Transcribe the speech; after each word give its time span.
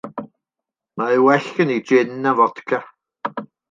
Mae 1.01 1.21
well 1.25 1.47
gen 1.59 1.77
i 1.77 1.79
jin 1.93 2.19
na 2.25 2.37
fodca. 2.43 2.85